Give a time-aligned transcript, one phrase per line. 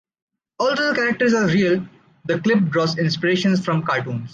[0.59, 1.87] Although the characters are real,
[2.25, 4.29] the clip draws inspiration from cartoons.